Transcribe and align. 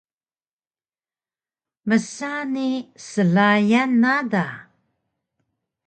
msa 1.87 2.31
ni 2.53 2.67
slayan 3.07 3.91
na 4.03 4.13
da 4.31 4.45